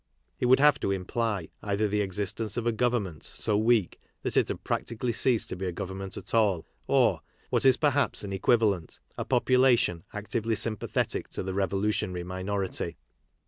It 0.39 0.47
would 0.47 0.59
have 0.59 0.79
to 0.79 0.89
imply 0.89 1.49
either 1.61 1.87
the 1.87 2.01
existence 2.01 2.57
of 2.57 2.65
a 2.65 2.71
government 2.71 3.21
so 3.23 3.55
weak 3.55 4.01
that 4.23 4.35
it 4.35 4.47
had 4.47 4.63
practically 4.63 5.13
ceased 5.13 5.49
to 5.49 5.55
be 5.55 5.67
a 5.67 5.71
government 5.71 6.17
at 6.17 6.33
all, 6.33 6.65
or, 6.87 7.21
what 7.51 7.65
is 7.65 7.77
perhaps, 7.77 8.23
an 8.23 8.33
equivalent, 8.33 8.99
a 9.15 9.25
population 9.25 10.03
actively 10.11 10.55
sympathetic 10.55 11.29
to 11.29 11.43
the 11.43 11.53
revolutionary 11.53 12.23
minority. 12.23 12.97